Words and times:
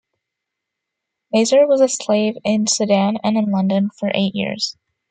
Nazer 1.31 1.67
was 1.67 1.79
a 1.79 1.87
slave 1.87 2.35
in 2.43 2.65
Sudan 2.65 3.17
and 3.23 3.37
in 3.37 3.51
London 3.51 3.91
for 3.91 4.09
eight 4.15 4.33
years. 4.33 4.75